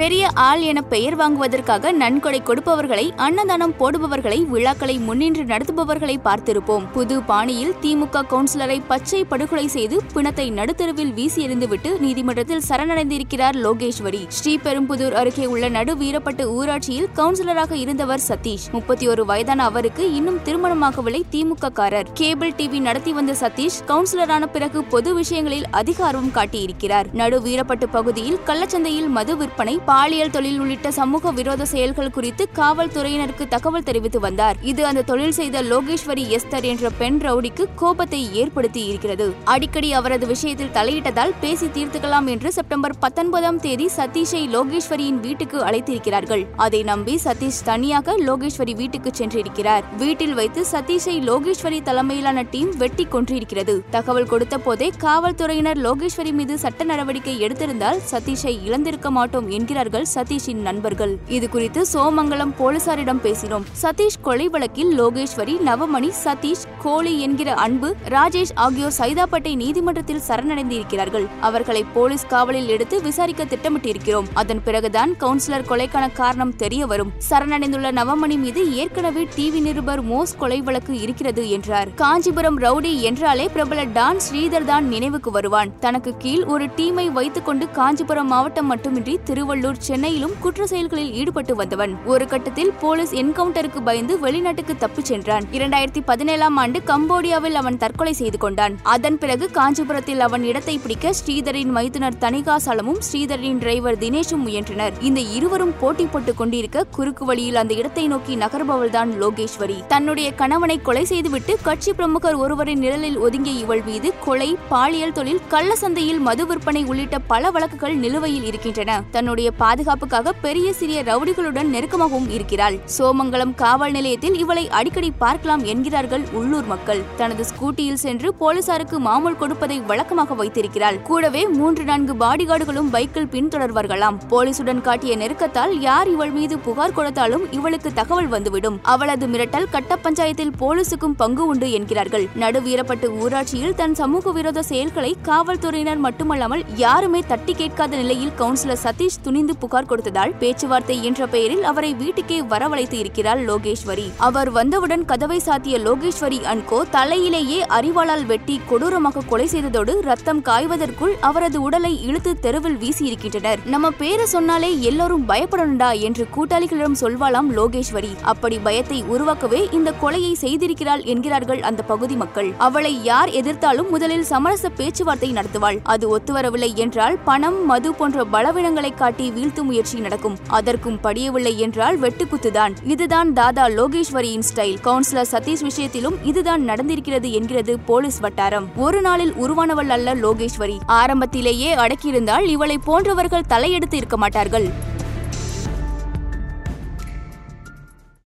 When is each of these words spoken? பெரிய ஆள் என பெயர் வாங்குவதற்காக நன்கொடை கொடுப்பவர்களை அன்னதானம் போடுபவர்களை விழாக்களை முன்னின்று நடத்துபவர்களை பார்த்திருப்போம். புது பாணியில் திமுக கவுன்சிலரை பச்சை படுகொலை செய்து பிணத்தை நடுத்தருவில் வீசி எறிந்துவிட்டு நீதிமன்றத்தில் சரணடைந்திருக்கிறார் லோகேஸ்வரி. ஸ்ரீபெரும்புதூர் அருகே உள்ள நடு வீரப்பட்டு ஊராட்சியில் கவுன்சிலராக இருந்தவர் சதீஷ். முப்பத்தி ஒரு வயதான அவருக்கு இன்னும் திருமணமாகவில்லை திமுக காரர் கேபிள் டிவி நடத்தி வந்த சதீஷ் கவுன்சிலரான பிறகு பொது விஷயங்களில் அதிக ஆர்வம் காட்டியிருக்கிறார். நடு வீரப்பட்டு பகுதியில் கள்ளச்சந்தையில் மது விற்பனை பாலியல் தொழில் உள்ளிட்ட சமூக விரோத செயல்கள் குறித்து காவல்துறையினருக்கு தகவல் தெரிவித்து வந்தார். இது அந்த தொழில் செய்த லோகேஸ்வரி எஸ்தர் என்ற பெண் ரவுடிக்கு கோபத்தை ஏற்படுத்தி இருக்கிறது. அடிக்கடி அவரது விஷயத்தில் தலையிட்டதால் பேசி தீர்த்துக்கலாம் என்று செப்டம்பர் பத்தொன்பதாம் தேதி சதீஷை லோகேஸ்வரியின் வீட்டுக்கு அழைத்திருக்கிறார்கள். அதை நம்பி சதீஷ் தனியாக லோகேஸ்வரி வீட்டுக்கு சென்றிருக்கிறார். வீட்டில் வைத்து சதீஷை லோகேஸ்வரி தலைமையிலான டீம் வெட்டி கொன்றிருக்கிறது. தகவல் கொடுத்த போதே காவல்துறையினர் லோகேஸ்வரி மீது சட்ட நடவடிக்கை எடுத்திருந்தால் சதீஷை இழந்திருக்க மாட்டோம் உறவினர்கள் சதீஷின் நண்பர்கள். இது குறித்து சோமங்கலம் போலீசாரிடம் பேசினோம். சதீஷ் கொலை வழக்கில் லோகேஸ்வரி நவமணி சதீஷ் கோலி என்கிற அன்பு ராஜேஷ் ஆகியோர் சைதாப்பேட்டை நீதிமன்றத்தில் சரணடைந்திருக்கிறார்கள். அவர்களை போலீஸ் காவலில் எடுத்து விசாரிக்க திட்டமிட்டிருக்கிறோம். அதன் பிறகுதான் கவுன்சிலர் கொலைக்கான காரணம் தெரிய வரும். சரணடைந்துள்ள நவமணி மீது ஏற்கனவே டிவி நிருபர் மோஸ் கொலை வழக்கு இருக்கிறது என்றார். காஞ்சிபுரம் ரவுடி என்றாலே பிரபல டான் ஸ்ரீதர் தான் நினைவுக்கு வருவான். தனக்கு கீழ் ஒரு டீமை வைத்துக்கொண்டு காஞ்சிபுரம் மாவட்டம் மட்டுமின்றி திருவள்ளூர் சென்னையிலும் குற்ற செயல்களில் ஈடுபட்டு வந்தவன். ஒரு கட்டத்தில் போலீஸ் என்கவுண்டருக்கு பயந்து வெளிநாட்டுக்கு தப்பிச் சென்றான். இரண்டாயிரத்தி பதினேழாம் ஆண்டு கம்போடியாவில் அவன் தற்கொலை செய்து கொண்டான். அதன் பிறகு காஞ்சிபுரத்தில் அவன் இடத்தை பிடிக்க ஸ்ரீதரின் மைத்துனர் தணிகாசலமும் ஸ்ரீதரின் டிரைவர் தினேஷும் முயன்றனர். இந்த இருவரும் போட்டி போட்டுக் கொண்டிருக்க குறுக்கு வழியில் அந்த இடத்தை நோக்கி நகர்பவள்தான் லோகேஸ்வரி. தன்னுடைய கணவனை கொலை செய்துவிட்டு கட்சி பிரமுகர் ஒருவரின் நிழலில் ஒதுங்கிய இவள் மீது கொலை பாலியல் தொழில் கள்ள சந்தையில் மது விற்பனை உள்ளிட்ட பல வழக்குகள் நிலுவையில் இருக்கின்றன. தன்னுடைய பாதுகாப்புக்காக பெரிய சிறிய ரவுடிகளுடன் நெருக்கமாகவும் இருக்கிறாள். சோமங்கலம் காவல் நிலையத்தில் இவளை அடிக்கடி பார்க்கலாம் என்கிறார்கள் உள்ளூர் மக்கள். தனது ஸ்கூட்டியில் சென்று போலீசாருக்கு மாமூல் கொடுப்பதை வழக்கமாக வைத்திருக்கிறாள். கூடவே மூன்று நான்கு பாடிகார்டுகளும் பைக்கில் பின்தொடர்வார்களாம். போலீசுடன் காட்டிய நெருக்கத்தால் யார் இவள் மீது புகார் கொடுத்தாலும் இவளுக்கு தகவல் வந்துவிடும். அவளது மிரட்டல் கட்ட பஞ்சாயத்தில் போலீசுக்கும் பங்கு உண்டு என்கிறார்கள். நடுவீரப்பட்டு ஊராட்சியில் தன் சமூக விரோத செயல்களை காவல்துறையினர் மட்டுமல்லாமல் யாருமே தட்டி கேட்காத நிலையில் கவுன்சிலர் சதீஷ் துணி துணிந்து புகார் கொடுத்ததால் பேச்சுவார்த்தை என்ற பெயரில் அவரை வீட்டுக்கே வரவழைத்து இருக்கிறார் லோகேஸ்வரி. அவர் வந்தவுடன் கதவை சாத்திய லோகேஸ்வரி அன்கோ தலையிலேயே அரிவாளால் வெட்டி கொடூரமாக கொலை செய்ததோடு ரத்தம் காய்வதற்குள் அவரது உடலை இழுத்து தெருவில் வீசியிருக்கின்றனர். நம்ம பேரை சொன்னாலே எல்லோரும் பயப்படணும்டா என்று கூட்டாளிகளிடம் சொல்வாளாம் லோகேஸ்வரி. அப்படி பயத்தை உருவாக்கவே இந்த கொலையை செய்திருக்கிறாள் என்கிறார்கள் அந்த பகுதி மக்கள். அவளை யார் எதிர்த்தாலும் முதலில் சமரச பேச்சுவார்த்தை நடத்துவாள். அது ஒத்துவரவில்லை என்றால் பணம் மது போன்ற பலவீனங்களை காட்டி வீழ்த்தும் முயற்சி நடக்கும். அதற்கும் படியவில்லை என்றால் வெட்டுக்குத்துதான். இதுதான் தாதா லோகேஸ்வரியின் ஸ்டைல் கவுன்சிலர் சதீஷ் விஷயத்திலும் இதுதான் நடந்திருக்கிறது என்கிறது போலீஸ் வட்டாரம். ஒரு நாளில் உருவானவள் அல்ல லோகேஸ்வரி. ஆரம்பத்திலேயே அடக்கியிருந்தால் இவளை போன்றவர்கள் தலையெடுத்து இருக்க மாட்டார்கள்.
பெரிய 0.00 0.28
ஆள் 0.34 0.60
என 0.60 0.80
பெயர் 0.82 1.16
வாங்குவதற்காக 1.16 1.90
நன்கொடை 1.92 2.42
கொடுப்பவர்களை 2.42 3.10
அன்னதானம் 3.16 3.74
போடுபவர்களை 3.78 4.38
விழாக்களை 4.46 4.98
முன்னின்று 4.98 5.42
நடத்துபவர்களை 5.44 6.14
பார்த்திருப்போம். 6.24 6.84
புது 6.92 7.22
பாணியில் 7.22 7.74
திமுக 7.82 8.22
கவுன்சிலரை 8.30 8.80
பச்சை 8.86 9.24
படுகொலை 9.24 9.66
செய்து 9.66 9.96
பிணத்தை 10.12 10.46
நடுத்தருவில் 10.50 11.12
வீசி 11.14 11.46
எறிந்துவிட்டு 11.46 11.98
நீதிமன்றத்தில் 11.98 12.62
சரணடைந்திருக்கிறார் 12.68 13.58
லோகேஸ்வரி. 13.64 14.22
ஸ்ரீபெரும்புதூர் 14.38 15.12
அருகே 15.12 15.46
உள்ள 15.46 15.68
நடு 15.68 15.94
வீரப்பட்டு 15.96 16.46
ஊராட்சியில் 16.54 17.10
கவுன்சிலராக 17.16 17.72
இருந்தவர் 17.72 18.24
சதீஷ். 18.28 18.66
முப்பத்தி 18.72 19.08
ஒரு 19.08 19.24
வயதான 19.24 19.64
அவருக்கு 19.64 20.14
இன்னும் 20.14 20.40
திருமணமாகவில்லை 20.44 21.22
திமுக 21.32 21.72
காரர் 21.72 22.12
கேபிள் 22.14 22.56
டிவி 22.56 22.80
நடத்தி 22.80 23.12
வந்த 23.12 23.34
சதீஷ் 23.42 23.80
கவுன்சிலரான 23.86 24.46
பிறகு 24.46 24.84
பொது 24.84 25.14
விஷயங்களில் 25.14 25.68
அதிக 25.70 26.04
ஆர்வம் 26.04 26.34
காட்டியிருக்கிறார். 26.34 27.12
நடு 27.12 27.40
வீரப்பட்டு 27.42 27.88
பகுதியில் 27.88 28.40
கள்ளச்சந்தையில் 28.46 29.08
மது 29.08 29.36
விற்பனை 29.36 29.78
பாலியல் 29.90 30.32
தொழில் 30.34 30.58
உள்ளிட்ட 30.62 30.88
சமூக 30.98 31.30
விரோத 31.36 31.62
செயல்கள் 31.70 32.12
குறித்து 32.16 32.44
காவல்துறையினருக்கு 32.58 33.44
தகவல் 33.54 33.84
தெரிவித்து 33.86 34.18
வந்தார். 34.24 34.56
இது 34.70 34.82
அந்த 34.88 35.02
தொழில் 35.08 35.34
செய்த 35.38 35.62
லோகேஸ்வரி 35.70 36.24
எஸ்தர் 36.36 36.66
என்ற 36.72 36.90
பெண் 37.00 37.18
ரவுடிக்கு 37.26 37.64
கோபத்தை 37.80 38.20
ஏற்படுத்தி 38.40 38.82
இருக்கிறது. 38.90 39.26
அடிக்கடி 39.44 39.88
அவரது 39.92 40.26
விஷயத்தில் 40.26 40.72
தலையிட்டதால் 40.76 41.34
பேசி 41.40 41.68
தீர்த்துக்கலாம் 41.76 42.28
என்று 42.34 42.52
செப்டம்பர் 42.58 42.94
பத்தொன்பதாம் 43.04 43.58
தேதி 43.64 43.86
சதீஷை 43.96 44.42
லோகேஸ்வரியின் 44.56 45.20
வீட்டுக்கு 45.26 45.58
அழைத்திருக்கிறார்கள். 45.68 46.44
அதை 46.66 46.82
நம்பி 46.90 47.16
சதீஷ் 47.24 47.60
தனியாக 47.70 48.16
லோகேஸ்வரி 48.28 48.76
வீட்டுக்கு 48.82 49.12
சென்றிருக்கிறார். 49.20 49.84
வீட்டில் 50.04 50.36
வைத்து 50.40 50.64
சதீஷை 50.74 51.16
லோகேஸ்வரி 51.30 51.80
தலைமையிலான 51.90 52.46
டீம் 52.54 52.72
வெட்டி 52.84 53.06
கொன்றிருக்கிறது. 53.16 53.76
தகவல் 53.96 54.30
கொடுத்த 54.34 54.58
போதே 54.68 54.90
காவல்துறையினர் 55.06 55.82
லோகேஸ்வரி 55.88 56.34
மீது 56.42 56.56
சட்ட 56.66 56.90
நடவடிக்கை 56.92 57.36
எடுத்திருந்தால் 57.48 58.00
சதீஷை 58.12 58.56
இழந்திருக்க 58.68 59.10
மாட்டோம் 59.18 59.48
உறவினர்கள் 59.80 60.08
சதீஷின் 60.14 60.62
நண்பர்கள். 60.66 61.12
இது 61.36 61.46
குறித்து 61.48 61.80
சோமங்கலம் 61.92 62.52
போலீசாரிடம் 62.58 63.20
பேசினோம். 63.26 63.64
சதீஷ் 63.82 64.18
கொலை 64.26 64.46
வழக்கில் 64.54 64.90
லோகேஸ்வரி 64.98 65.54
நவமணி 65.68 66.10
சதீஷ் 66.24 66.64
கோலி 66.84 67.12
என்கிற 67.26 67.50
அன்பு 67.64 67.88
ராஜேஷ் 68.14 68.52
ஆகியோர் 68.64 68.96
சைதாப்பேட்டை 68.98 69.52
நீதிமன்றத்தில் 69.62 70.22
சரணடைந்திருக்கிறார்கள். 70.28 71.26
அவர்களை 71.48 71.82
போலீஸ் 71.94 72.26
காவலில் 72.32 72.68
எடுத்து 72.74 72.98
விசாரிக்க 73.06 73.46
திட்டமிட்டிருக்கிறோம். 73.52 74.28
அதன் 74.42 74.62
பிறகுதான் 74.66 75.12
கவுன்சிலர் 75.22 75.66
கொலைக்கான 75.70 76.08
காரணம் 76.20 76.54
தெரிய 76.64 76.82
வரும். 76.92 77.12
சரணடைந்துள்ள 77.30 77.90
நவமணி 78.00 78.38
மீது 78.44 78.64
ஏற்கனவே 78.82 79.24
டிவி 79.36 79.62
நிருபர் 79.68 80.04
மோஸ் 80.10 80.36
கொலை 80.42 80.60
வழக்கு 80.68 80.94
இருக்கிறது 81.06 81.44
என்றார். 81.58 81.90
காஞ்சிபுரம் 82.02 82.60
ரவுடி 82.66 82.92
என்றாலே 83.10 83.48
பிரபல 83.56 83.86
டான் 83.98 84.22
ஸ்ரீதர் 84.28 84.68
தான் 84.72 84.86
நினைவுக்கு 84.94 85.32
வருவான். 85.38 85.72
தனக்கு 85.86 86.14
கீழ் 86.26 86.46
ஒரு 86.54 86.68
டீமை 86.78 87.08
வைத்துக்கொண்டு 87.18 87.66
காஞ்சிபுரம் 87.80 88.30
மாவட்டம் 88.34 88.68
மட்டுமின்றி 88.70 89.14
திருவள்ளூர் 89.28 89.69
சென்னையிலும் 89.78 90.32
குற்ற 90.40 90.66
செயல்களில் 90.66 91.12
ஈடுபட்டு 91.12 91.54
வந்தவன். 91.54 91.98
ஒரு 92.04 92.26
கட்டத்தில் 92.26 92.72
போலீஸ் 92.80 93.14
என்கவுண்டருக்கு 93.14 93.82
பயந்து 93.84 94.18
வெளிநாட்டுக்கு 94.18 94.76
தப்பிச் 94.76 95.04
சென்றான். 95.04 95.44
இரண்டாயிரத்தி 95.52 96.00
பதினேழாம் 96.04 96.56
ஆண்டு 96.56 96.80
கம்போடியாவில் 96.86 97.52
அவன் 97.52 97.76
தற்கொலை 97.76 98.12
செய்து 98.12 98.38
கொண்டான். 98.38 98.78
அதன் 98.82 99.18
பிறகு 99.18 99.50
காஞ்சிபுரத்தில் 99.50 100.20
அவன் 100.20 100.42
இடத்தை 100.42 100.78
பிடிக்க 100.78 101.12
ஸ்ரீதரின் 101.12 101.70
மைத்துனர் 101.70 102.14
தணிகாசலமும் 102.20 102.98
ஸ்ரீதரின் 103.12 103.58
டிரைவர் 103.58 103.98
தினேஷும் 103.98 104.36
முயன்றனர். 104.36 104.92
இந்த 105.00 105.20
இருவரும் 105.20 105.74
போட்டி 105.80 106.06
போட்டுக் 106.06 106.36
கொண்டிருக்க 106.36 106.84
குறுக்கு 106.84 107.24
வழியில் 107.24 107.54
அந்த 107.54 107.74
இடத்தை 107.74 108.06
நோக்கி 108.06 108.36
நகர்பவள்தான் 108.36 109.08
லோகேஸ்வரி. 109.20 109.86
தன்னுடைய 109.86 110.32
கணவனை 110.32 110.82
கொலை 110.82 111.04
செய்துவிட்டு 111.04 111.56
கட்சி 111.62 111.92
பிரமுகர் 111.92 112.34
ஒருவரின் 112.34 112.78
நிழலில் 112.78 113.18
ஒதுங்கிய 113.18 113.60
இவள் 113.60 113.82
மீது 113.82 114.12
கொலை 114.24 114.56
பாலியல் 114.68 115.12
தொழில் 115.12 115.40
கள்ள 115.48 115.76
சந்தையில் 115.76 116.18
மது 116.18 116.46
விற்பனை 116.46 116.84
உள்ளிட்ட 116.84 117.18
பல 117.18 117.50
வழக்குகள் 117.50 117.94
நிலுவையில் 117.94 118.44
இருக்கின்றன. 118.44 119.02
தன்னுடைய 119.10 119.49
பாதுகாப்புக்காக 119.52 120.32
பெரிய 120.32 120.72
சிறிய 120.72 121.02
ரவுடிகளுடன் 121.02 121.70
நெருக்கமாகவும் 121.74 122.30
இருக்கிறாள். 122.30 122.76
சோமங்கலம் 122.98 123.54
காவல் 123.54 123.92
நிலையத்தில் 123.92 124.38
இவளை 124.38 124.68
அடிக்கடி 124.68 125.10
பார்க்கலாம் 125.10 125.64
என்கிறார்கள் 125.64 126.24
உள்ளூர் 126.32 126.66
மக்கள். 126.66 127.02
தனது 127.16 127.44
ஸ்கூட்டியில் 127.44 128.00
சென்று 128.04 128.34
போலீசாருக்கு 128.34 128.98
மாமூல் 128.98 129.36
கொடுப்பதை 129.36 129.80
வழக்கமாக 129.80 130.34
வைத்திருக்கிறாள். 130.34 131.02
கூடவே 131.02 131.46
மூன்று 131.48 131.84
நான்கு 131.84 132.14
பாடிகார்டுகளும் 132.14 132.90
பைக்கில் 132.90 133.28
பின்தொடர்வார்களாம். 133.28 134.18
போலீசுடன் 134.28 134.80
காட்டிய 134.80 135.16
நெருக்கத்தால் 135.16 135.80
யார் 135.80 136.08
இவள் 136.08 136.30
மீது 136.30 136.58
புகார் 136.58 136.92
கொடுத்தாலும் 136.92 137.52
இவளுக்கு 137.52 137.92
தகவல் 137.92 138.28
வந்துவிடும். 138.28 138.78
அவளது 138.82 139.26
மிரட்டல் 139.26 139.70
கட்ட 139.70 139.96
பஞ்சாயத்தில் 139.96 140.54
போலீசுக்கும் 140.60 141.16
பங்கு 141.16 141.46
உண்டு 141.46 141.70
என்கிறார்கள். 141.70 142.28
நடுவீரப்பட்டு 142.34 143.08
ஊராட்சியில் 143.22 143.74
தன் 143.74 143.94
சமூக 143.94 144.32
விரோத 144.32 144.62
செயல்களை 144.62 145.16
காவல்துறையினர் 145.22 145.98
மட்டுமல்லாமல் 145.98 146.64
யாருமே 146.76 147.20
தட்டி 147.26 147.54
கேட்காத 147.54 147.96
நிலையில் 147.96 148.32
கவுன்சிலர் 148.38 148.82
சதீஷ் 148.84 149.20
துணி 149.22 149.39
துணிந்து 149.40 149.60
புகார் 149.62 149.88
கொடுத்ததால் 149.90 150.32
பேச்சுவார்த்தை 150.40 150.94
என்ற 151.08 151.26
பெயரில் 151.34 151.62
அவரை 151.68 151.90
வீட்டுக்கே 152.00 152.38
வரவழைத்து 152.50 152.96
இருக்கிறார் 153.02 153.38
லோகேஸ்வரி. 153.48 154.04
அவர் 154.26 154.48
வந்தவுடன் 154.56 155.04
கதவை 155.10 155.38
சாத்திய 155.46 155.76
லோகேஸ்வரி 155.86 156.38
அன்கோ 156.52 156.78
தலையிலேயே 156.96 157.58
அரிவாளால் 157.76 158.24
வெட்டி 158.30 158.56
கொடூரமாக 158.70 159.22
கொலை 159.30 159.46
செய்ததோடு 159.52 159.92
ரத்தம் 160.08 160.42
காய்வதற்குள் 160.48 161.14
அவரது 161.28 161.58
உடலை 161.66 161.92
இழுத்து 162.08 162.32
தெருவில் 162.46 162.76
வீசியிருக்கின்றனர். 162.82 163.62
நம்ம 163.74 163.90
பேரை 164.00 164.26
சொன்னாலே 164.34 164.70
எல்லோரும் 164.90 165.24
பயப்படணும்டா 165.30 165.90
என்று 166.08 166.26
கூட்டாளிகளிடம் 166.36 166.98
சொல்வாளாம் 167.02 167.48
லோகேஸ்வரி. 167.60 168.12
அப்படி 168.32 168.58
பயத்தை 168.68 169.00
உருவாக்கவே 169.14 169.62
இந்த 169.78 169.94
கொலையை 170.02 170.34
செய்திருக்கிறாள் 170.44 171.04
என்கிறார்கள் 171.14 171.64
அந்த 171.70 171.80
பகுதி 171.92 172.18
மக்கள். 172.24 172.50
அவளை 172.68 172.92
யார் 173.10 173.32
எதிர்த்தாலும் 173.42 173.90
முதலில் 173.96 174.28
சமரச 174.32 174.72
பேச்சுவார்த்தை 174.82 175.32
நடத்துவாள். 175.40 175.80
அது 175.94 176.06
ஒத்துவரவில்லை 176.18 176.72
என்றால் 176.86 177.18
பணம் 177.30 177.60
மது 177.72 177.88
போன்ற 177.94 178.28
பலவீனங்களை 178.36 178.94
காட்டி 178.94 179.28
வீழ்த்தும் 179.30 179.62
முயற்சி 179.62 180.00
நடக்கும். 180.00 180.36
அதற்கும் 180.48 180.98
படியவில்லை 181.02 181.56
என்றால் 181.56 182.00
வெட்டுக்குத்துதான். 182.00 182.74
இதுதான் 182.84 183.32
தாதா 183.32 183.66
லோகேஸ்வரியின் 183.66 184.42
ஸ்டைல் 184.54 184.76
கவுன்சிலர் 184.84 185.30
சதீஷ் 185.30 185.62
விஷயத்திலும் 185.62 186.24
இதுதான் 186.24 186.68
நடந்திருக்கிறது 186.68 187.30
என்கிறது 187.30 187.78
போலீஸ் 187.78 188.18
வட்டாரம். 188.18 188.68
ஒரு 188.76 189.00
நாளில் 189.00 189.32
உருவானவள் 189.32 189.88
அல்ல 189.88 190.14
லோகேஸ்வரி. 190.14 190.78
ஆரம்பத்திலேயே 190.86 191.74
அடக்கியிருந்தால் 191.74 192.44
இவளை 192.44 192.78
போன்றவர்கள் 192.78 193.42
தலையெடுத்து 193.48 193.94
இருக்க 193.94 194.16
மாட்டார்கள். 194.16 194.88